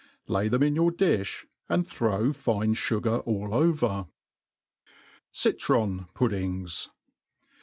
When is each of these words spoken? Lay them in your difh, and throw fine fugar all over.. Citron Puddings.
Lay 0.25 0.47
them 0.47 0.63
in 0.63 0.73
your 0.75 0.91
difh, 0.91 1.45
and 1.69 1.87
throw 1.87 2.33
fine 2.33 2.73
fugar 2.73 3.21
all 3.23 3.53
over.. 3.53 4.07
Citron 5.31 6.07
Puddings. 6.15 6.89